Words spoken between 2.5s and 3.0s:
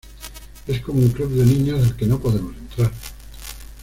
entrar".